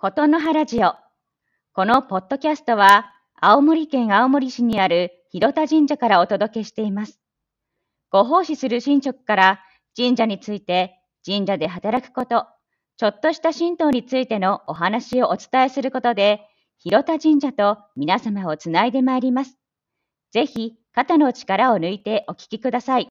[0.00, 0.94] ことの葉ラジオ。
[1.72, 7.18] このポッドキャストは、青森県青森市にある広田神社からお届けしています。
[8.08, 9.60] ご奉仕する神職から
[9.96, 10.94] 神社について、
[11.26, 12.46] 神社で働くこと、
[12.96, 16.42] ちょっとした神道についてのお話をお伝えすることで、
[16.78, 19.58] 広田神社と皆様をつないでまいります。
[20.30, 23.08] ぜひ、肩の力を抜いてお聞きください。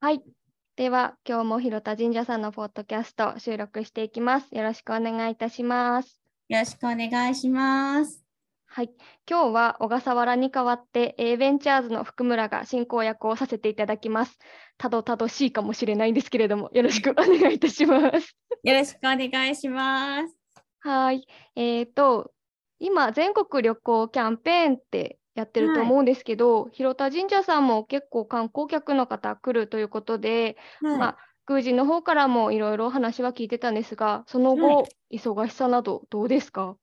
[0.00, 0.37] はい。
[0.78, 4.54] では、今日も広田神社さんのポッドキャスト収録していきます。
[4.54, 6.20] よろしくお願いいたします。
[6.48, 8.22] よろしくお願いします。
[8.64, 8.90] はい。
[9.28, 14.38] 今日は小笠原に代わって A ベンチャーズの福村が進行役をさせていただきます。
[14.76, 18.36] たどたどしいかもしれないんですけれども、よろしくお願いいたします。
[18.62, 20.36] よろしくお願いします。
[20.78, 21.26] はい。
[21.56, 22.30] えっ、と、
[22.78, 25.92] 今、全国旅行キャンペーンってやってるとはい。
[25.92, 30.98] 思うんですけど、広田神社さんも結構観光客の方来るということで、はい。
[30.98, 36.78] まあ、宮司の方からもいろいろお話は聞いてたんですが、その後、は忙しさなどどうですか？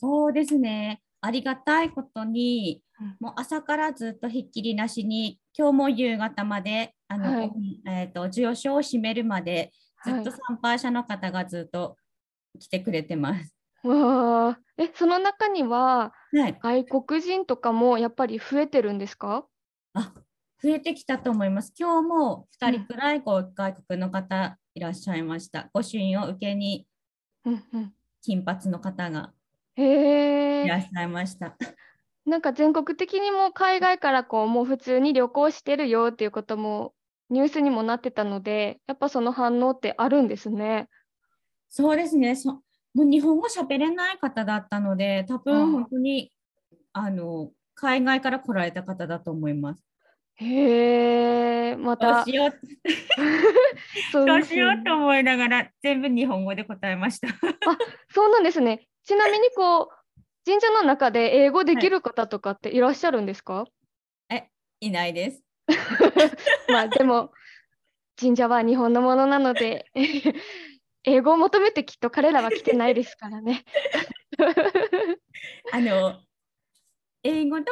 [0.00, 1.02] そうですね。
[1.20, 3.18] ありがたいことに、うん。
[3.20, 7.54] もう朝からずっとひっきりなしに、今日も夕方まで、あの、はい。
[7.86, 11.96] えっ、と、授与所を閉めるまで、ずっとは参拝者の方がずっと
[12.60, 13.54] 来てくれてます。
[13.84, 16.60] わあ、え、その中にははい。
[16.60, 19.46] 外国人とかもやっぱり増えてるんですか？
[19.92, 20.12] あ、
[20.62, 21.72] 増えてきたと思います。
[21.78, 25.70] 今日も2人くらいこう外国の方いらっしゃいました。
[25.72, 26.86] 御朱印を受けに
[27.44, 27.94] うんうん。
[28.22, 29.34] 金髪の方が
[29.76, 31.56] へえ、いらっしゃいました。
[32.26, 36.94] なんか全国的にも海外からこうもう普通に旅行してるよっていうことも
[37.30, 40.88] ニュースにもなってたので、やっぱその反応ってあるんですね。
[41.68, 42.36] そうですね。
[42.36, 42.63] そ
[42.94, 46.32] もう日本語喋れない方だったので、多ああ分本当に
[46.92, 49.84] あの海外から来られた方だと思います。
[50.36, 52.50] へえ、まどうたしよう、
[54.10, 57.28] そうどうしようと思いながら全部日本語で答えました。
[58.12, 58.88] そうなんですね。
[59.04, 63.66] ちなみにこう神社の中で英語できる方とかっていらっしゃるんですか、
[64.84, 65.42] いないです。
[66.68, 67.32] まあでも
[68.20, 69.86] 神社は日本のものなので
[71.04, 73.64] 英語を求めてきっと彼らは来てないですからね。
[75.72, 76.20] あの
[77.22, 77.64] 英語の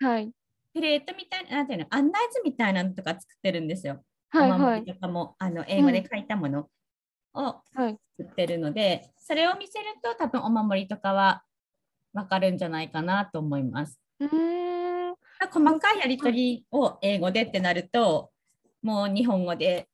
[0.00, 0.32] はい
[0.72, 4.02] プレートみたいな、なんていうの、案内図みたいなのとか作ってるんですよ。
[4.30, 6.70] はいはお守いりとかもあの英語で書いたもの
[7.34, 7.98] をはい。
[8.16, 11.44] 作ってるので、それを見せると多分お守りとかは
[12.14, 14.00] わかるんじゃないかなと思います。
[14.20, 15.14] うーん
[15.52, 18.30] 細かいやり取りを英語でってなると、
[18.82, 19.88] もう日本語で、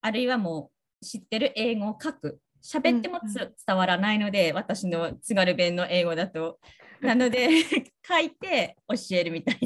[0.00, 2.40] あるいはもう知ってる英語を書く。
[2.62, 3.20] 喋っても
[3.66, 6.58] 伝わらないので、私の津軽弁の英語だと。
[7.00, 7.48] なので、
[8.06, 9.58] 書いて教えるみたい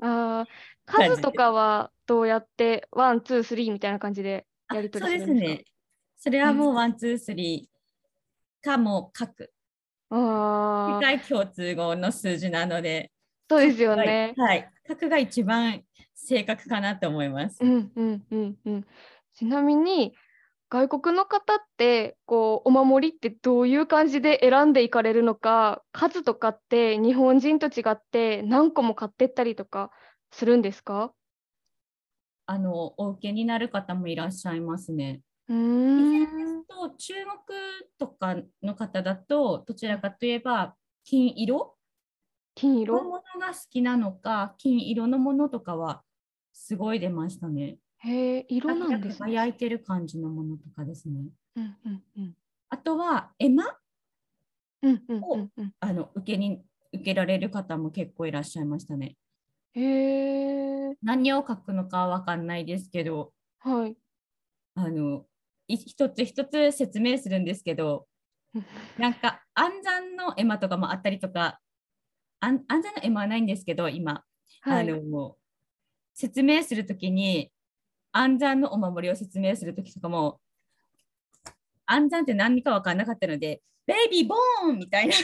[0.00, 0.42] な。
[0.42, 0.46] あ
[0.86, 5.48] 数とかはどうやって one two three みたいな感じでやり取そうりるんですか？
[5.48, 5.64] ですすね。
[6.16, 9.52] それはもう one, two, three かもう書く。
[10.10, 13.12] ああ世界共通語の数字なので、
[13.48, 14.34] そうですよね。
[14.36, 14.70] はい。
[14.88, 15.82] 書くが一番
[16.14, 17.66] 正確かなと思いますう。
[17.66, 18.86] んうんうんうん。
[19.34, 20.14] ちなみに
[20.70, 29.90] 外国の方ってこうお守りってどういう感じで選んでいかれるのか数とかって日本人と違って何個も買ってったりとか
[30.30, 31.12] するんですか？
[32.46, 35.22] あの、お受けになる方もいらっしゃいますね。
[35.48, 37.58] うんすと中国
[37.98, 41.56] とかの方だとどちらかといえば金色？
[41.58, 41.74] の
[42.54, 43.02] 金色？
[43.02, 46.04] ものが好きなのか金色のものとかは
[46.52, 47.78] すごい出ましたね。
[48.00, 49.30] へえ色なんですね。
[49.30, 51.20] 輝いてる感じのものとかですね。
[51.56, 52.36] うんうんうん
[52.72, 53.64] あとは絵馬
[54.82, 56.62] うんうんうんうんあの受けに
[56.92, 59.16] 受けられる方も結構いらっしゃいましたね。
[59.72, 63.96] へえ何を書くのかわかんないですけどはい。
[64.74, 65.26] あの
[65.66, 68.06] い一つ一つ説明するんですけど
[68.98, 71.60] なんか暗算の絵馬とかもあったりとか、
[72.40, 74.24] 暗暗算の絵馬はないんですけど、今、
[74.62, 74.90] はい。
[74.90, 75.36] あの
[76.14, 77.50] 説明するときに、
[78.12, 80.40] 暗算のお守りを説明するときとかも、
[81.86, 85.14] 暗算って何か分かんなかったので、ベイビーボーンみたいな、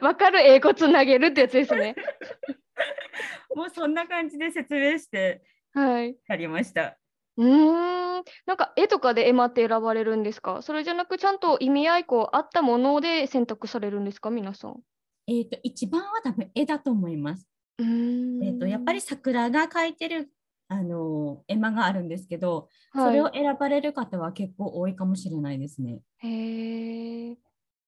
[0.00, 1.94] わかる英語つなげるってやつですね。
[3.54, 5.42] もうそんな感じで説明して
[5.72, 6.16] はい。
[6.28, 6.98] やりました。
[7.36, 8.24] うーん。
[8.46, 10.62] なんか絵とかで絵馬って選ばれるんですか？
[10.62, 14.30] それじゃなくちゃんと意味合いこうあったもので選択されるんですか？
[14.30, 14.80] 皆さん。
[15.26, 17.46] えっ、と、一番は多分絵だと思います。
[17.78, 18.44] うーん。
[18.44, 20.30] えっ、と、やっぱり桜が描いてる
[20.68, 23.14] あの絵馬があるんですけど、そはい。
[23.14, 26.00] れを選ばれる方は結構多いかもしれないですね。
[26.18, 27.36] へえ。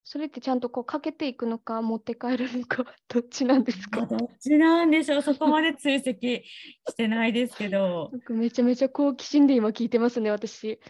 [0.04, 4.02] それってちゃんとこうかけていくのか持って帰るのかどっちなんですか？
[4.02, 5.22] あどっちなんでしょう。
[5.22, 6.44] そこまで追跡し
[6.96, 8.10] てないですけど。
[8.30, 10.80] めちゃめちゃ好奇心で今聞いてますね私。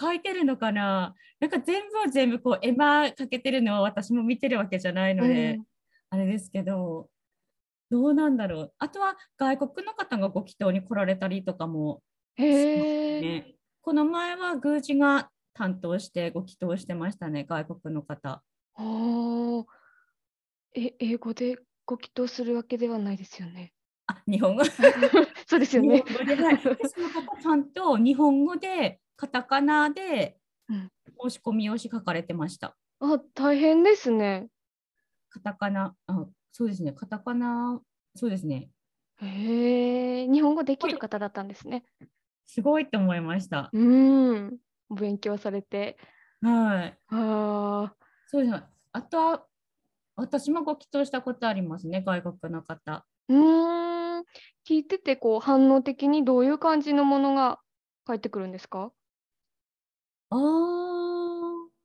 [0.00, 1.14] 書いてるのかな？
[1.40, 5.64] なんか全部を全部こう絵馬かけてるのは私も見てるわけじゃないので、うん。
[6.10, 7.08] あれですけど
[7.90, 12.02] どうなんだろうあとは外国の方がご祈祷に来られたりとかも
[12.36, 18.42] へえ、ね、この前は宮司が担当してご祈祷してましたね外国の方。
[18.76, 19.64] あー
[20.74, 23.72] え英語でご祈祷するわけではないですよね。
[24.06, 24.62] あ日本語？
[25.46, 26.04] そうですよね。
[26.06, 30.38] はい、でその方ちゃんと日本語でカタカナで
[30.68, 30.92] うん
[31.22, 32.76] 申し込み用紙書かれてました。
[33.00, 34.48] あ大変ですね。
[35.30, 37.80] カタカナ、あそうですね、カタカナ、
[38.14, 38.70] そうですね、
[39.20, 41.84] へえ日本語できる方だったんですね。
[42.46, 43.70] すごいと思いました。
[43.72, 44.58] うん
[44.90, 45.98] 勉強されて。
[46.40, 46.98] はい。
[47.08, 47.94] あ
[48.26, 48.62] そうですね。
[48.92, 49.46] あとは、
[50.16, 53.06] 私もご祈祷したことありますね、外国の方。
[53.28, 54.24] ーうーん
[54.66, 57.60] 聞いててこう反応的にどういう感じのものが
[58.04, 58.92] 返ってくるんですか？
[60.30, 60.38] ああ、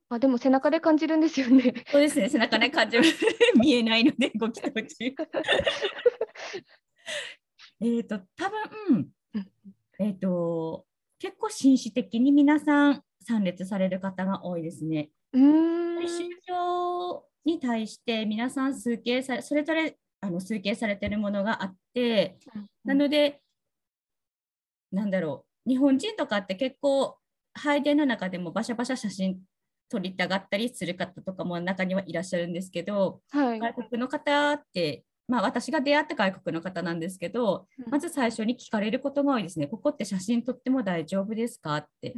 [0.08, 1.62] あでも背中で感じるんですよね。
[1.90, 3.04] そうですね、背中で感じる
[3.60, 4.86] 見えないので、ご祈祷中。
[7.80, 8.60] えっと、多分
[8.90, 9.10] うん
[9.98, 10.86] えっと、
[11.18, 15.10] 結構紳士的に皆さん参列される方が多いですね。
[15.32, 22.38] うーん宗教に対して皆さん数形され、それぞれあの数形されているものがあって、
[22.84, 23.40] なので、
[24.90, 27.18] なんだろう、日本人とかって結構、
[27.52, 29.40] 拝殿の中でもバシャバシャ写真
[29.88, 39.66] 撮りたがったりする方とかも中にはいらっしゃるんですけど、はい、外国の方って、まあ、私が出会った外国の方なんですけど、うんまず最初に聞かれることが多いですね。
[39.66, 42.14] ここって写真撮っても大丈夫ですかって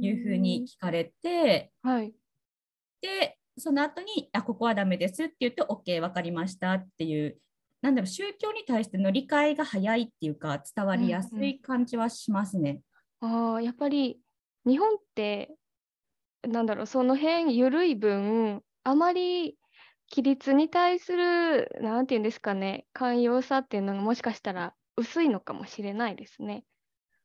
[0.00, 2.12] いうふうに聞かれて、はい。
[3.00, 7.36] で、その後に、あ、ここはダメですって言うと、OK、わかりましたっていう、
[7.82, 12.80] なんだろう、宗教に対しての理解が早いっていうか、伝わりやすい感じはしますね。
[13.20, 14.20] ああ、やっぱり
[14.64, 15.54] 日本って、
[16.42, 19.58] なんだろう、その辺緩い分、あまり
[20.10, 26.64] 規律に対する、なんていうんですかね、寛容さっていうのがもしかしたら薄いのかもしれないですね。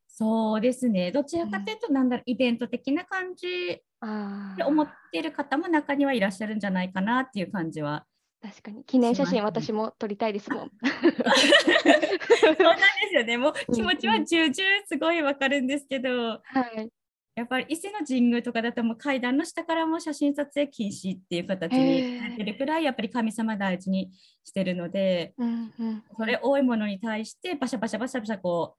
[0.08, 1.12] そうですね。
[1.12, 8.06] どちらかというと、なんだろう、イベント的な感じああ、で思ってる方も中にはいらっしゃるんじゃないかなっていう感じは。
[8.42, 8.84] 確かに。
[8.86, 10.72] 記念写真、私も撮りたいですもん。
[12.40, 13.38] そうなんですよね。
[13.38, 14.56] もう気持ちは重々
[14.88, 16.42] すごいわかるんですけど、は
[16.78, 16.90] い。
[17.38, 24.10] やっぱり伊勢の神宮とかだともう階段の下からも写真撮影禁止っていう形になってるくらいやっぱり神様大事に
[24.44, 28.78] してるので、うんうん、それ多いものに対してバシャバシャバシャバシャこう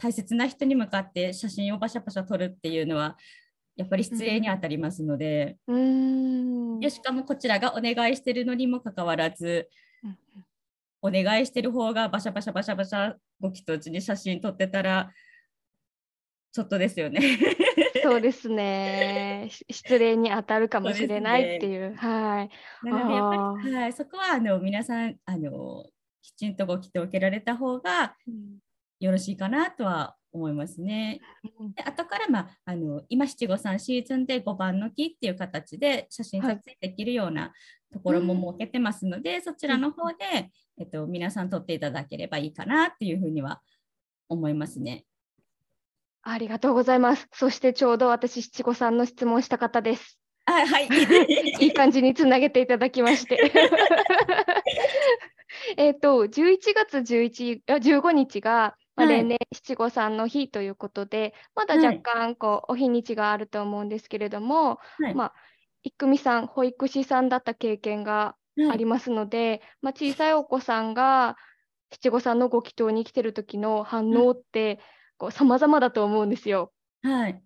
[0.00, 3.16] 大切な人に向かって写真をバシャバシャ撮るっていうのは
[3.74, 6.80] やっぱり失礼に当たりますので、うーん。
[6.80, 9.68] でしかもこちらがお願いしてるのにもかかわらず
[10.04, 10.16] うん
[11.02, 15.10] お願いしてる方がバシャバシャバシャバシャご祈祷地に写真撮ってたら
[16.56, 17.20] ちょっとですよね。
[18.02, 19.48] そうですね。
[19.50, 21.94] し失礼に当たるかもしれないっていう。
[21.96, 22.50] はい。
[22.82, 25.84] なのでやっぱあり、はい、そこはあの皆さんあの
[26.22, 28.58] きちんとご祈祷を受けられた方がうん
[29.00, 31.20] よろしいかなとは思いますね。
[31.74, 37.52] で後から、まあ、あの今七五三シーズンで5番の木っていう形で写真撮影できるような
[37.92, 43.60] ところも設けてますので、そちらの方で、えっと、皆さん撮っていただければいいかなっていうふうには
[44.30, 45.04] 思いますね。
[46.28, 47.28] ありがとうございます。
[47.32, 50.18] そしてちょうど私、七五三の質問した方です。
[50.44, 50.88] あはい。
[51.62, 53.38] いい感じにつなげていただきまして。
[55.76, 65.32] えっと、11月11あ15日が、まあ、はい例年七五三の日ということで、まだはい若干こう、お日にちがあると思うんですけれども、はいまあ、
[65.84, 71.36] 郁美さん、保育士さんだった経験がはいありますので、まあ、小さいお子さんが
[71.90, 74.80] 七五三のご祈祷に来てる時の反応って、
[75.18, 76.72] こう様々だと思うんですよ。
[77.02, 77.42] はい。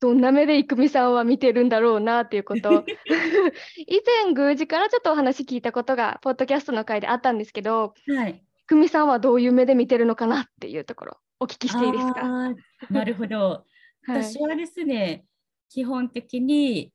[0.00, 2.84] どんな目で郁美さんは見てるんだろうなっていうことを
[3.86, 8.44] 以前宮司からちょっとお話聞いたことがポッドキャストの回であったんですけどはい。
[8.68, 12.54] 郁美さんはどういう目で見てるのかなっていうところお聞きしていいですか、
[12.90, 13.36] なるほど。
[14.06, 15.24] はい私はですね、
[15.68, 16.92] 基本的に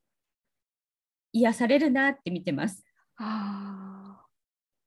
[1.32, 2.84] 癒されるなって見てます。
[3.18, 4.26] あ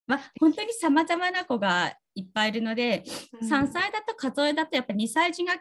[0.07, 5.55] まあ、本当にさまざまな子がいっぱいいるので、ー3歳だと数えだとやっぱ2歳児が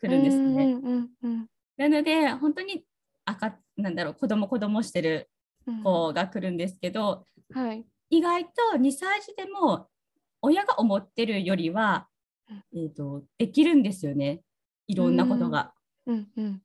[0.00, 0.64] 来るんですね。
[0.64, 1.46] うんうんうん
[1.76, 2.84] なので、本当に
[3.24, 5.30] 赤なんだろう子供子供してる
[5.66, 9.88] うん子が来るんですけど、はい意外と2歳児でも
[10.42, 12.08] 親が思ってるよりは、
[12.50, 14.42] うんえー、とできるんですよね。
[14.88, 15.72] いろんなことが。
[16.06, 16.62] うんうん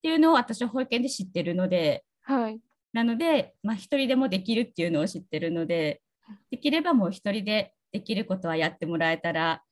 [0.00, 2.58] っていうのを私は保育園で知ってるので、はい。
[2.94, 6.00] なので、まあ、一人でもできるっていうのを知ってるので、
[6.50, 9.62] できればもう一人でできることはやってもらえたら、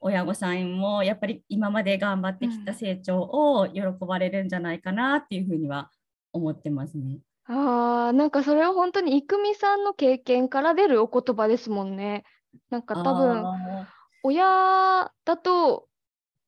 [0.00, 5.90] 親御さんもやっぱり今まで頑張ってきた成長を喜ばれるんじゃないかなっていうふうには
[6.32, 7.20] 思ってますね。
[7.46, 12.24] ああ、なんかそれは本当に郁美さんの経験から出るお言葉ですもんね。
[12.70, 13.88] なんか多分、あ
[14.22, 15.88] 親だと、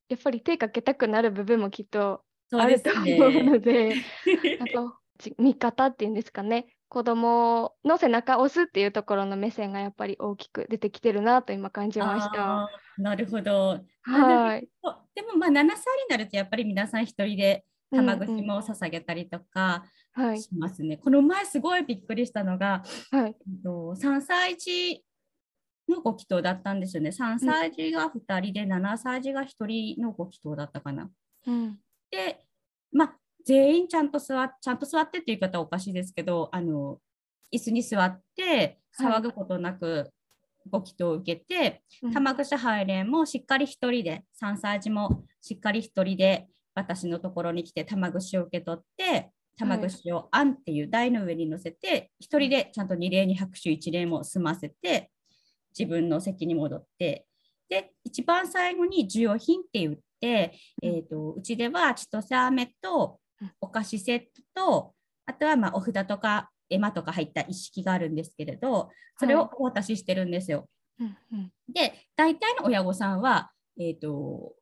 [0.08, 3.58] やっぱり手かけたくなる部分もきっとーあると思うのね。
[3.58, 3.94] で、
[4.58, 12.68] なんかち味方っていうんですかね、子供の背中を押すっていうところの目線がやっぱり大きく出てきてるなと今感じました。
[12.98, 13.80] なるほど。
[14.02, 14.68] はい。
[15.14, 15.70] でもまあ7歳に
[16.08, 20.40] なるとやっぱり皆さん一人で玉串も捧げたりとかはい。
[20.40, 20.96] しますね。
[20.96, 23.30] この前すごいびっくりしたのが、はい。
[23.30, 25.04] えっと3歳児
[25.88, 27.10] のご祈祷だったんですよね。
[27.10, 31.10] 3歳児が2人で7歳児が1人のご祈祷だったかな。
[31.46, 31.78] うん。
[32.10, 32.45] で、まあ、
[33.46, 36.98] 全員ちゃんと座っちゃんと座ってっていう言い方はおかしいですけど、あの
[37.54, 40.10] 椅子に座って騒ぐことなく
[40.68, 42.12] ご祈祷を受けて、うん。
[42.12, 55.10] 玉串拝礼もしっかり一人で、3歳児もしっかり一人で私のところに来て玉串を受け取って、玉串をあんっていう台の上に乗せて、一人でちゃんと二礼に拍手一礼も済ませて、
[55.78, 57.26] 自分の席に戻って、
[57.68, 60.88] で、一番最後に授与品って言って、うん。
[60.88, 63.25] えー、とうちでは千歳飴とうん
[63.60, 64.20] お菓子セッ
[64.54, 64.94] トと、
[65.26, 70.68] あとはまあお札とか絵馬とか入った一式があるんですけれど、それをお渡ししてるんですよ。
[70.98, 71.52] うんうん。
[71.72, 74.54] で、大体の親御さんは、えー、と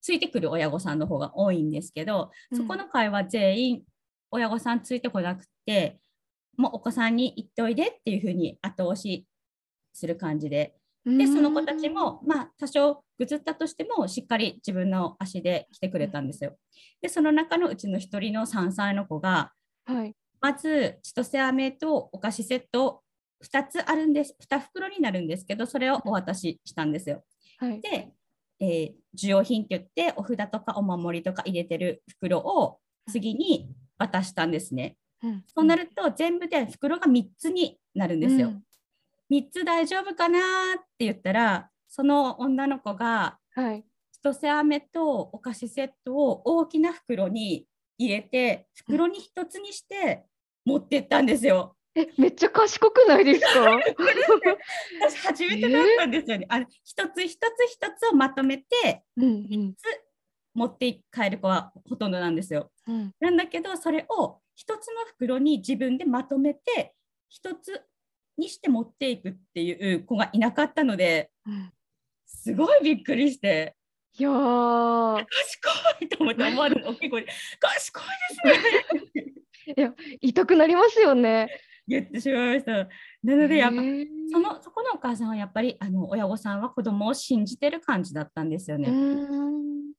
[0.00, 3.82] ついてくる親御さんの方が多いんですけど、そこの会は全員
[4.30, 5.98] 親御さんついてこなくて、
[6.56, 9.26] もうお子さんに行っておいでっていうふうに後押し
[9.92, 10.74] する感じで、
[11.16, 16.56] で、その子たちも、まあ、多少ぐずったとしても、しっかり自分の足で来てくれたんですよ。
[17.00, 19.52] で、その中のうちの一人の3歳の子が、
[19.84, 20.14] はい。
[20.40, 23.02] まず、千歳飴とお菓子セット
[23.42, 27.24] 2つあるんです、2袋になるんですけど、それをお渡ししたんですよ。
[27.58, 27.80] はい。
[27.80, 28.12] で、
[28.60, 32.78] えー授与品って言って、お札とかお守りとか入れてる袋を
[33.10, 34.96] 次に渡したんですね。
[35.22, 38.48] うんそうなると、全部で袋が3つになるんですよ。
[38.48, 38.62] うん
[39.30, 40.38] 3つ大丈夫かな
[40.78, 43.84] って言ったら、その女の子が、はい。
[44.12, 47.66] 千歳飴とお菓子セットを大きな袋に
[47.98, 50.24] 入れて、袋に1つにして
[50.64, 51.76] 持ってったんですよ。
[51.94, 53.78] え、めっちゃ賢くないですか？
[55.00, 56.46] 私初めてだったんですよね。
[56.50, 59.74] あの一つ一つ一つをまとめてうんうん
[60.54, 62.70] 持って帰る子はほとんどなんですよ。
[62.86, 63.12] うん。
[63.20, 66.94] なんだけどそれを一つの袋に自分でまとめて
[67.28, 67.82] 一つ
[68.38, 71.70] にして持っていくっていう子がいなかったのでうん
[72.26, 73.74] すごいびっくりして
[74.18, 77.28] いやー、賢いと思って思わぬ大きい声で
[77.60, 78.60] 賢いで
[79.10, 79.34] すね
[79.76, 81.48] いや、痛くなりますよね。
[81.88, 82.88] 言ってしまいました。
[83.22, 83.76] なのでやっぱ
[84.32, 88.88] そのそこのお母さんはやっぱりあの親御さんは子供を信じてる感じだったんですよね。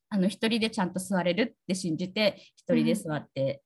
[0.10, 3.62] あの一人でちゃんと座れるって信じて一人で座って、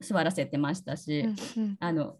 [0.00, 2.18] 座らせてましたし、うんうんあの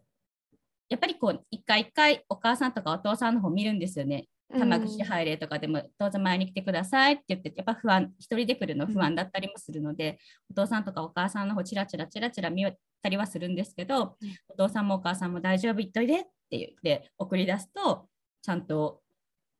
[0.91, 4.27] やっぱりこう一回一回お母さんとかお父さんの方見るんですよね。
[4.53, 10.19] 玉串拝礼とかでもどうぞ前に来てくださいって言ってやっぱ不安一人で来るの不安だったりもするので、
[10.51, 12.67] お父さんとかお母さんの方チラチラチラチラ見
[13.01, 18.09] たりはするんですけど、うんお父さんもお母さんも大丈夫行っといでって言って送り出すと
[18.43, 19.01] ちゃんと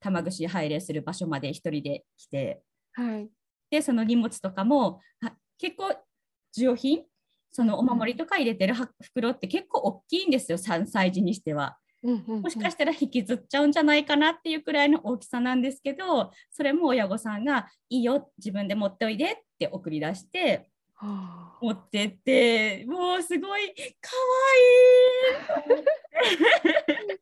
[0.01, 2.61] 玉串拝礼する場所まで一人で来て
[2.93, 3.29] はい。
[3.71, 5.95] でその荷物とかもあ結構
[6.57, 7.05] 需要品
[7.51, 11.77] そのお守りとか入れてるは袋って結構大きいんですよ3歳児にしては。
[12.03, 23.65] もしかしたら引きずっちゃうんじゃないかなっていうくらいの大きさなんですけどそれも親御さんが「いいよ自分で持っておいで」って送り出してはあ持ってってもうすごいかわ
[25.77, 25.85] いい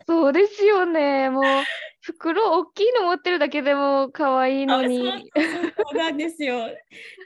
[0.06, 1.28] そうですよね。
[1.30, 1.44] もう
[2.00, 5.30] 袋大きいの持ってるだけでも可愛いのに。
[5.36, 6.68] そうなんですよ。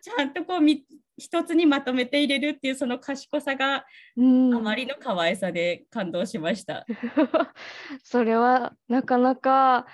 [0.03, 0.85] ちゃんとこうみ
[1.23, 3.85] 一つにまとめて入れるっていうその賢さが
[4.17, 6.85] うんあまりの可愛さで感動しました。
[8.03, 9.87] それはなかなか、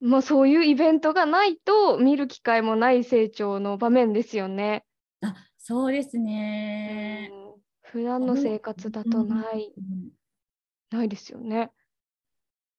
[0.00, 4.84] まあ、そういうイベントがないと見る機会もない成長の場面ですよね。
[5.22, 7.30] あそうですね。
[7.32, 7.48] うん
[7.90, 10.10] 普段の生活だとない、うん
[10.90, 11.70] ないですよね。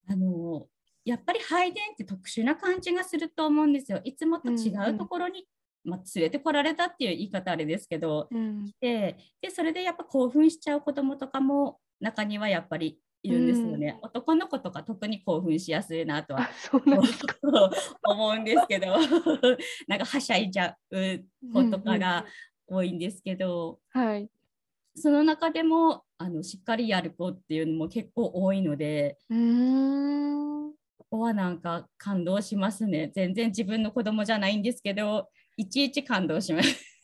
[0.07, 0.67] あの
[1.05, 4.01] やっぱり拝殿って特殊な感じがすると思うんですよ。
[4.03, 5.47] いつもと違うところに、
[5.83, 13.99] まあ、連れてこられたっていう言い方あれですけど、うん、ででそれでやっぱ興奮しちゃう子どもとかも中にはやっぱりいるんですよね。
[14.01, 16.49] 男の子とか特に興奮しやすいなとは。
[18.03, 18.87] 思うんですけど
[19.87, 20.97] なんかはしゃいじゃう
[21.53, 22.25] 子とかが
[22.67, 24.29] 多いんですけど、はい。
[24.95, 30.71] その中でもあのしっかりやる子っていうのも結構多いので、うーん。
[30.97, 33.11] ここはなんか感動しますね。
[33.13, 35.27] 全然自分の子供じゃないんですけど、
[35.59, 36.85] いちいち感動します。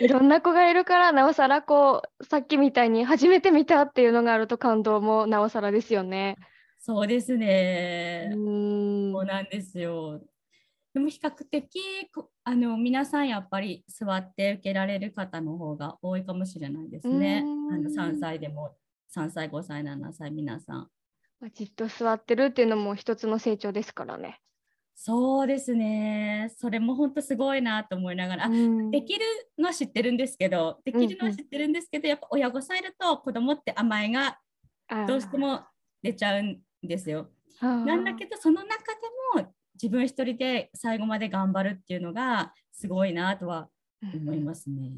[0.00, 6.36] いろんな子がいるからなおさらこうさっきみたいに初めて見たっていうのがあると感動もなおさらですよね。
[6.80, 8.30] そうですうね。
[8.32, 10.24] ーんそうなんですよ。
[10.92, 17.38] でも比較的こあの皆さんやっぱり座って受けられる方の方が多いかもしれないですね。
[17.38, 18.76] あのうーん3歳でも
[19.14, 20.90] 3歳、5歳、7歳皆さん。
[21.38, 24.40] まあじっと座ってるっていうのも一つの成長ですからね。
[24.94, 26.52] そうですね。
[26.56, 29.24] それも本当すごいなと思いながら、あうんできる
[29.58, 34.38] のは知ってるんですけど、できるのは知ってるんですけど、やっぱ親御さんいると子供って甘えが
[35.06, 35.64] どうしても
[36.02, 37.30] 出ちゃうんですよ。
[37.60, 39.00] なんだけどその中で
[39.40, 43.68] も自分一人で最後まで頑張るっていうのがすごいなとは
[44.02, 44.92] 思いますね。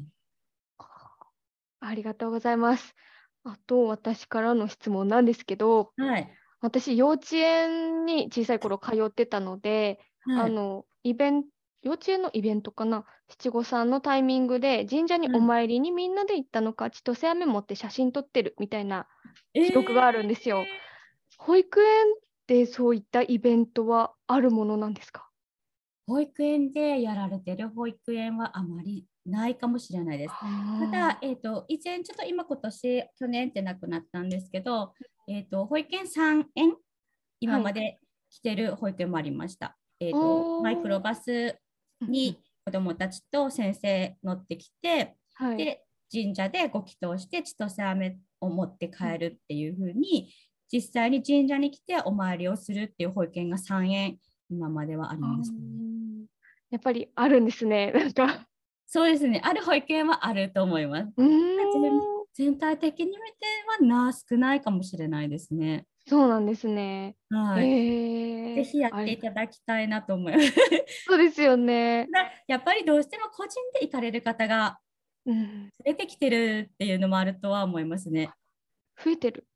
[1.79, 2.95] ありがとうございます。
[3.43, 6.33] あと私からの質問なんですけど、はい。
[6.65, 11.43] 私幼稚園に小さい頃通ってたので、はい、あのイベン
[11.83, 13.05] 幼稚園のイベントかな？
[13.27, 19.07] 七五三のタイミングで神社にお参りにみんなで行ったのか、千歳飴持って写真撮ってるみたいな
[19.53, 20.65] 記録があるんですよ。
[21.37, 21.87] 保育園
[22.47, 25.29] でそういったイベントはあるものなんですか？
[26.07, 27.69] 保育園でやられてる。
[27.69, 30.33] 保育園はあまりないかもしれないです。
[30.91, 34.93] ただ、えー、と以前ちょっと今今年去年ってなくなったんですけど、
[35.27, 36.75] えー、と保育園3園？
[37.39, 39.77] 今まで来てる保育園もありました。
[39.99, 41.57] えー、おーとマイクロバス
[42.01, 50.33] に子どもたちと先生乗ってきて、はい、で神社でご祈祷して千歳飴を持って帰るっていう風に、
[50.71, 54.17] 実際に神社に来てお参りをするっていう保育園が3園
[54.49, 55.57] 今まではあります、ね。
[55.59, 55.95] うん
[56.71, 57.91] やっぱりあるんですね。
[57.91, 58.45] なんか
[58.87, 59.41] そうですね。
[59.43, 61.13] ある保育園はあると思います。
[61.15, 63.19] うーん全体的に見て
[63.81, 65.87] はな少ないかもしれないですね。
[66.07, 67.15] そうなんですね。
[67.29, 67.65] はい。
[67.65, 70.53] へえぜひやっていただきたいなと思います。
[71.07, 72.07] そうですよね。
[72.11, 74.79] だ やっぱりどうしても個人で行かれる方が
[75.25, 78.29] うん、出てきてるっていうのもあるとは思いますね。
[79.03, 79.47] 増えてる。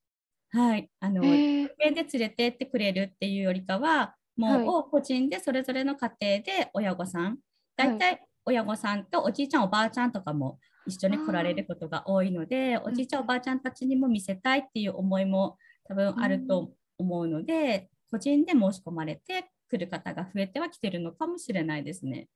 [0.50, 0.90] はい。
[1.00, 7.40] あの、へえ保園で連れてってくれるっていうよりかは、はいもう個人でそれぞれの家庭で親御さん、
[7.76, 22.28] 大体親御さんとおじいちゃん、おばあちゃんとかも一緒に来られることが多いので、おじいちゃん、おばあちゃんたちにも見せたいっていう思いも多分あると思うので、個人で申し込まれて来る方が増えてはきてるのかもしれないですね。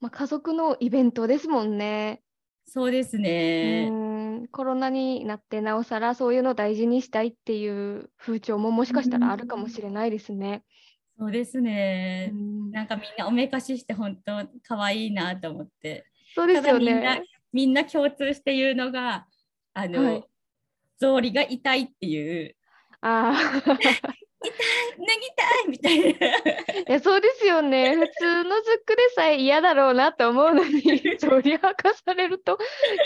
[0.00, 2.22] まあ、家族のイベントですもんね。
[2.66, 3.90] そうですうね。
[3.90, 10.62] んコロナになってなおさらそういうのを大事にしたいっていう風潮ももしかしたらあるかもしれないですね。
[11.18, 12.36] そうですねう。
[12.36, 16.06] んなんかみんなおめかしして本当可愛いなと思って。
[16.34, 17.22] そうですよね。
[17.52, 19.26] みんな共通して言うのが、
[19.74, 20.24] あの、はい
[21.00, 22.54] 草履が痛いっていう、
[23.00, 23.62] ああ。
[23.70, 26.08] 脱ぎたいみたいな。
[26.08, 27.94] いやそうですよね。
[27.96, 30.82] 普通のズックでさえ嫌だろうなと思うのに、
[31.18, 32.58] そり履かされると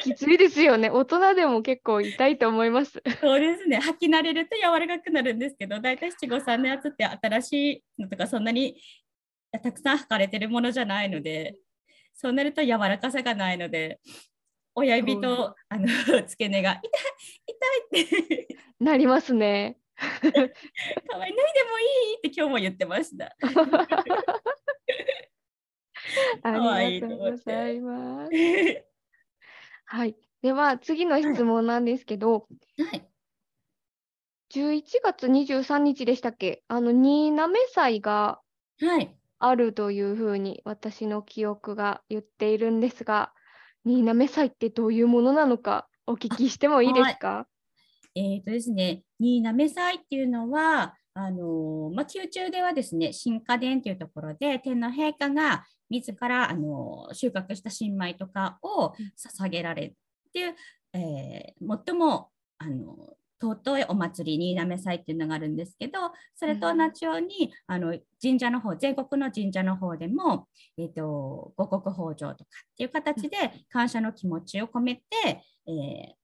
[0.03, 0.91] きついですよね。
[0.91, 3.03] 大人でも結構痛いと思います。
[3.21, 3.79] そうですね。
[3.79, 8.77] 履き慣れると柔らかくなるんですけど、大体七五三のやつって新しいのとかそんなに
[9.63, 11.57] たくさん履かれてるものじゃないので、
[12.13, 14.01] そうなると柔らかさがないので、
[14.75, 15.87] 親指とあの
[16.27, 16.91] 付け根が痛い
[17.93, 19.79] 痛いって、 なりますね。
[19.97, 23.37] かわいい、脱いでもいいって今日も言ってました。
[26.43, 28.31] ありがとうと思ってございます。
[29.87, 30.17] はい。
[30.43, 33.09] では次の質問なんですけど、はい。
[34.53, 36.65] 11月23日でしたっけ？
[36.69, 38.41] あの、新滑祭が
[38.81, 39.17] はい。
[39.39, 43.33] あるというふうに私の記憶が言っているんですが、
[43.85, 47.47] 新滑祭ってどういうものなのかお聞きしてもいいですか？
[48.15, 59.91] えーとですね、新滑祭っていうのは、あのーまあ、宮中ではですね、新家殿というところで、天皇陛下が自ら、あのー収穫した新米とかを捧げられる
[60.29, 60.55] っていう、
[60.93, 65.99] えー最も、あのー尊いお祭り、新滑祭っていうのがあるんですけど、
[66.35, 73.37] それと同じように、あの神社の方、全国の神社の方でも、えー、と五穀豊穣とかっていう形で
[73.71, 75.03] 感謝の気持ちを込めて、
[75.67, 76.15] えー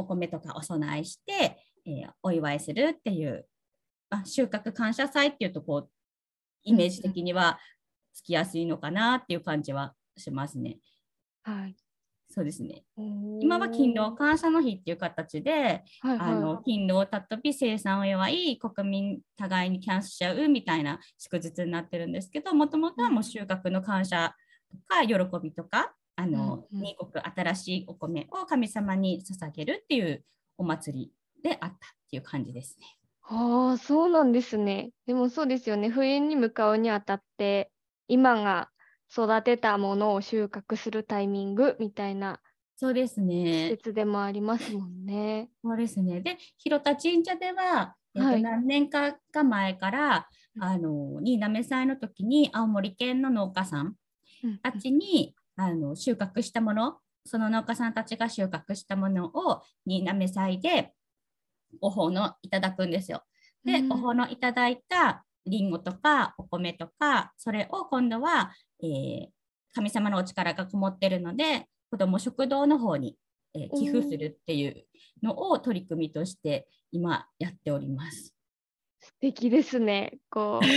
[0.00, 3.46] お米とかお供えして、えーお祝いするっていう、
[4.10, 5.90] あ収穫感謝祭っていうとこう
[6.62, 7.58] イメージ的には
[8.12, 10.78] つきやすいのかなっていう感じはしますね。
[11.42, 11.76] はい。
[12.30, 12.84] そうですね。
[13.40, 24.34] 今は勤労感謝の日っていう形で、はいあのは勤労をたっとび生産を祝い国民互いに感謝し合うみたいな祝日になってるんですけどもともとはもう収穫の感謝
[24.70, 30.24] とか喜びとかあの、うんうん二国新しいお米を神様に捧げるっていう
[30.58, 31.12] お祭り
[31.42, 31.78] であったっ
[32.10, 32.86] ていう感じですね。
[33.22, 34.90] ああ、そうなんですね。
[35.06, 35.88] でもそうですよね。
[35.88, 37.70] 冬に向かうにあたって、
[38.08, 38.70] 今が
[39.10, 42.40] 育てたものを収穫するタイミングみたいな
[42.76, 43.68] そうです季ね。
[43.70, 45.50] 節でもありますもんね。
[45.64, 46.20] そうですね。
[46.20, 53.96] で、広田神社では、えっとはい何年かか前から、うんあの、新滑祭の時に青森県の農家さん
[54.44, 60.92] うんたちに、あの収穫したもの、その農家さんたちが収穫したものを新滑祭で
[61.80, 63.24] お奉納いただくんですよ。
[63.64, 69.26] で、うんお奉納いただいたりんごとかお米とか、それを今度は、えー
[69.74, 73.16] 神様のお力がこもってるので、子ども食堂の方に、
[73.54, 74.86] えー寄付するっていう
[75.22, 78.34] のを取り組みとして今やっております。
[79.00, 80.18] 素敵ですね。
[80.30, 80.66] こう、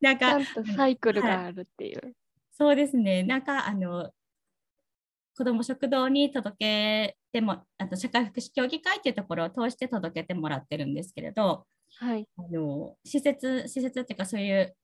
[0.00, 0.38] なんか
[0.76, 2.14] サイクルがあるっていう。
[2.52, 3.22] そうですね。
[3.22, 4.10] なんかあの
[5.36, 11.64] 子ども食堂に届けてもあと社会福祉協議会っていうところを通して届けてもらってるんですけれど、
[11.98, 12.26] はい。
[12.36, 14.74] あの施設施設っていうかそういう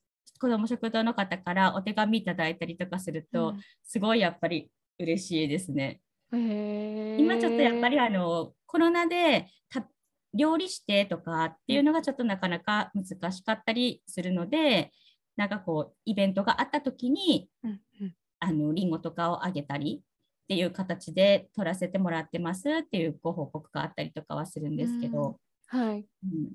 [0.40, 6.00] 子ども食堂の方からお手紙いただいたりとかすると、すごいやっぱり嬉しいですね。
[6.30, 9.88] 今ちょっとやっぱりあのコロナでた
[10.34, 14.92] 料理してとかっていうのがちょっとなかなか難しかったりするので、
[15.36, 20.02] なんかこうイベントがあった時にうんうんあのリンゴとかをあげたり
[20.48, 26.06] っていう形で取らせてもらってますっていうご報告があったりとかはするんですけど、はい。
[26.24, 26.52] うん。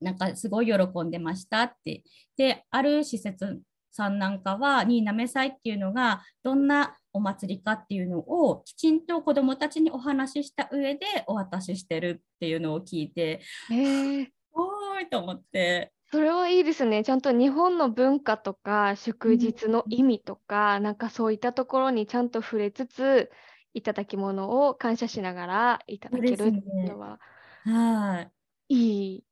[0.00, 2.02] なんかすごい喜んでましたって。
[2.36, 3.60] で、ある施設
[3.92, 13.40] さんなんかは、新滑祭っていうのがどんなお祭りかっていうのをきちんと子どもたちにお話しした上でお渡ししてるっていうのを聞いて、
[13.70, 14.26] へー。
[14.52, 17.02] おーいと思って、それはいいですね。
[17.02, 23.30] ちゃんと日本の文化とか祝日の意味とか、なんかそういったところにちゃんと触れつつ、
[23.74, 27.20] いただき物を感謝しながらいただけるっていうのは、
[27.64, 28.22] は
[28.68, 28.74] い。
[28.74, 29.24] いい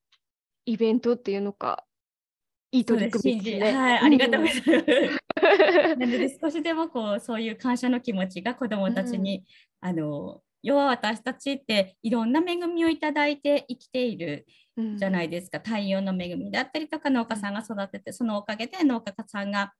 [0.67, 1.85] イベントっていうのか、
[2.73, 3.73] いい取り組みですね。
[3.73, 4.71] はい、ありがとうございます。
[4.71, 5.25] うん
[5.99, 9.45] なので少しでもこうそういう感謝の気持ちが子どもたちに、
[9.81, 14.47] あの要は私たちっていろんな恵みをいただいて生きている
[14.77, 14.99] うん。
[14.99, 19.73] じゃないですか、太陽の恵みだったりとか農家さんが育ててそのおかげで農家さんが、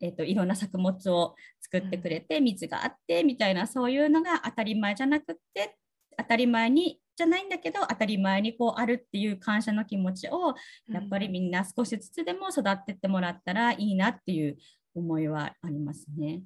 [0.00, 5.76] えー、といろんな作物を作ってくれて水があってみたいなそういうのが当たり前じゃなくって
[6.16, 10.54] 当たり前にじゃないんだけど当たり前にこうあるっていう感謝の気持ちを
[10.88, 14.56] やっぱりみんな少しずつでも育ってってもらったらいいなっていう
[14.94, 16.42] 思いはありますね。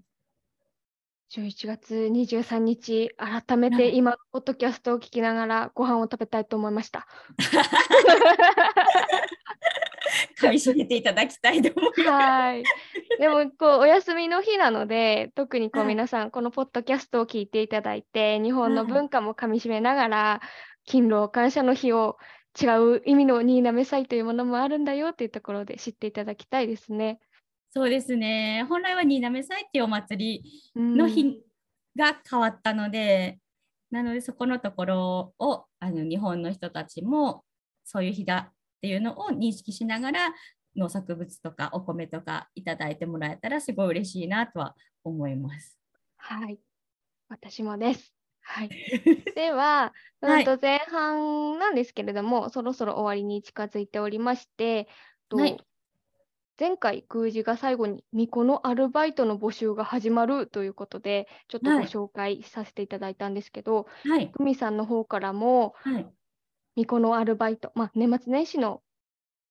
[1.35, 7.07] 11月23日、改めはいて今、ポッドキャストを聞きながらご飯を食べたいと思いました。
[10.39, 12.03] 噛み締めていただきたいと思います。
[12.03, 12.63] はい。
[13.19, 20.43] でも、こう、お休みの日なので、特にこう、はい皆さん、このポッドキャストを聞いていただいて、日本のはい文化もかみしめながら、
[20.85, 22.19] 勤労感謝の日を
[22.61, 22.67] 違
[22.99, 27.21] う意味の新滑祭というものもあるんだよっていうところで知っていただきたいですね。
[27.75, 31.41] そうですね本来は新滑祭っていうお祭りうんの日
[31.97, 33.39] が変わったので、
[33.91, 37.45] なのでそこのところをあの日本の人たちも
[37.85, 40.35] そういう日だっていうのを認識しながら
[40.77, 45.79] 農作物とかお米とかいただいてもらえたらすごい嬉しいなとは思います。
[46.17, 46.59] はい。
[47.29, 48.15] 私もです。
[48.41, 48.69] はい。
[49.37, 54.89] では、はいうんと前半なんですけれども、そろそろ終わりに近づいておりまして、
[55.29, 55.57] とはい
[56.63, 61.87] 前回、宮司が最後に、巫女のアルバイトの募集が始まるということで、ちょっとごはい。
[61.87, 66.07] 紹介させていただいたんですけど、はい、久美さんの方からも、はい、
[66.77, 68.81] 巫女のアルバイト、まあ、年末年始の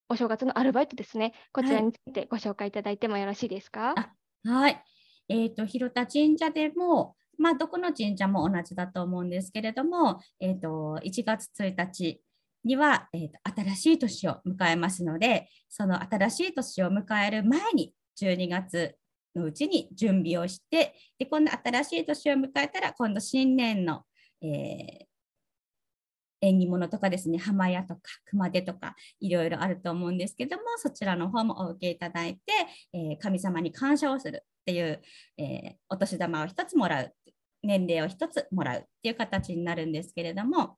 [0.07, 3.93] お正月のアルバイトですね、こちらについてご紹介いただいてもよろしいですか？
[3.97, 4.13] あ
[4.49, 4.81] はい。
[5.27, 12.21] えっ、と、広田神社でも、まあ、どこの神社も同じだと思うんですけれども、えっ、と、1月1日
[12.63, 13.29] には、えー、
[13.63, 18.95] 新しい年を迎えますので、その新しい年を迎える前に、12月
[19.35, 24.03] のうちに準備をして、で、今度新しい年を迎えたら、今度新年の、
[24.41, 25.11] えー
[26.43, 32.41] 縁起物とかですね、浜屋とか熊手とかいろいろあると思うんですけども、そちらの方もお受けいただいて、
[32.93, 35.01] えー神様に感謝をするっていう、
[35.37, 37.13] えーお年玉を一つもらう、
[37.61, 40.77] 年齢を一つもらうっていう形になるんですけれども、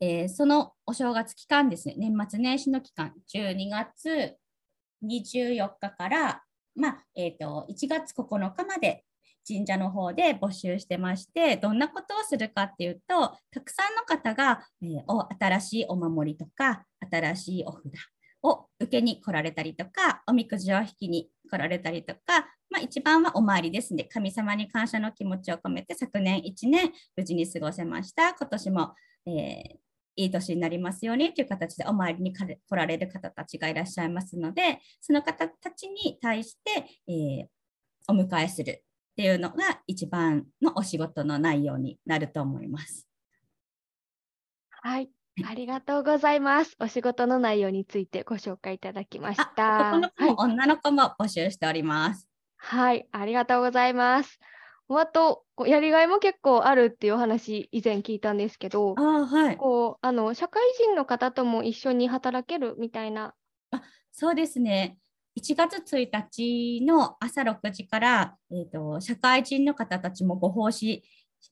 [0.00, 4.36] えーそのお正月期間ですね、年末年始の期間、12月
[5.04, 6.42] 24日から、
[6.74, 9.04] まあえー、と1月9日まで
[9.46, 17.84] 神社の方で募集してまして、どんなことをするかっていうと、たくさんの方が、えー新しいお守りとか、新しいお札
[18.42, 24.04] を受けに来られたりとか、おみくじを引きに来られたりとか、まあ、一番はお参りですね。
[24.04, 28.34] 神様に感謝の気持ちを込めて、昨年1年無事に過ごせました。
[28.34, 28.94] 今年も、
[29.26, 29.85] えー、
[30.16, 37.46] いい年になりますようにという形でお参りに来られる方たちがいらっしゃいますので、その方たちに対して、えー、
[38.08, 43.06] お迎えするっていうのが一番のお仕事の内容になると思います。
[44.70, 45.10] はい、
[45.44, 46.76] ありがとうございます。
[46.80, 49.90] お仕事の内容についてご紹介いただきました。
[49.92, 52.26] 男の子も女の子も募集しております。
[52.56, 54.38] はい、ありがとうございます。
[54.88, 63.34] あと、やりがいも結構あるっていうお話、以前聞いたんですけど、あはい、こうあの社会人の方とも一緒に働けるみたいな。
[63.72, 64.98] あそうですね。
[65.38, 71.02] 1月1日の朝6時から、えーと、社会人の方たちもご奉仕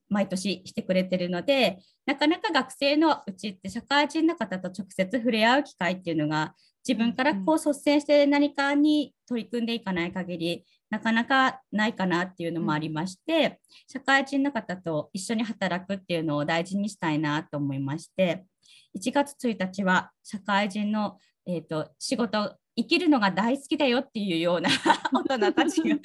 [0.09, 6.55] 毎年してくれてるのでなかなか学生のうちって社会人の方と直接触れ合う機会っていうのが
[6.87, 10.65] 自分からこう率先して何かに取り組んでいかない限り
[10.95, 18.45] なかなかないかなっていうのもありまして、社会人の方と一緒に働くっていうのを大事にしたいなと思いまして
[18.97, 24.71] 1月1日は社会人の、えーと、仕事生きるのが大好きだよっていうような
[25.13, 25.97] 大人たちが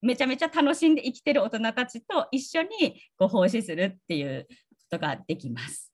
[0.00, 4.54] めちゃめちゃ楽しんで生きてる大人たちと一緒にご奉仕するっていうこ
[4.90, 5.92] とができます。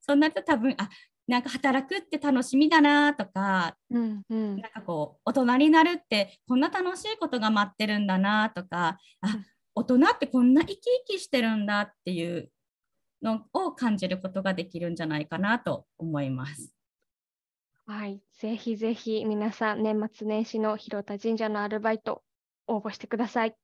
[0.00, 0.90] そうなると多分あ
[1.26, 9.38] なんか働くって楽しみだなとか、うんうん、なんかこう大人になるってこんな楽しいことが待ってるんだなとかあ
[9.74, 12.50] 大人ってこんな生き生きしてるんだっていう
[13.22, 16.74] のを感じることができるんじゃないかなと思います。
[17.86, 22.22] はい、ぜひぜひ皆さん年末年始の広田神社のアルバイト
[22.66, 23.54] 応募してください。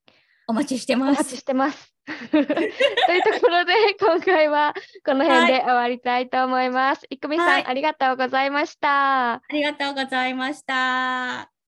[0.51, 1.11] お待ちしてます。
[1.11, 1.95] お待ちしてます。
[2.31, 4.75] というところで、今回は
[5.07, 7.03] この辺で終わりたいと思います。
[7.03, 9.35] はい、いくみさん、はい、ありがとうございました。
[9.35, 11.60] ありがとうございました。